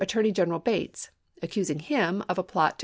torney 0.05 0.31
Gfeneral 0.33 0.63
Bates, 0.63 1.09
accusing 1.43 1.77
him 1.79 2.23
of 2.29 2.37
a 2.39 2.43
plot 2.43 2.63
to 2.63 2.69
Lincoln? 2.69 2.77